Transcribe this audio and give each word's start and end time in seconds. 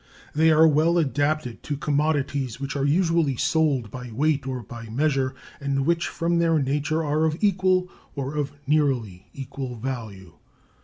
They 0.33 0.49
are 0.49 0.67
well 0.67 0.97
adapted 0.97 1.61
to 1.61 1.77
commodities 1.77 2.59
which 2.59 2.75
are 2.75 2.85
usually 2.85 3.35
sold 3.35 3.91
by 3.91 4.09
weight 4.11 4.47
or 4.47 4.63
by 4.63 4.85
measure, 4.85 5.35
and 5.59 5.85
which 5.85 6.07
from 6.07 6.39
their 6.39 6.57
nature 6.57 7.03
are 7.03 7.25
of 7.25 7.37
equal 7.39 7.87
or 8.15 8.33
of 8.35 8.51
nearly 8.65 9.27
equal 9.31 9.75
value. 9.75 10.33